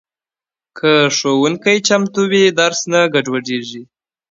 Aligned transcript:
که 0.77 0.91
ښوونکی 1.17 1.77
چمتو 1.87 2.21
وي، 2.31 2.43
درس 2.59 2.79
نه 2.91 3.01
ګډوډېږي. 3.13 3.83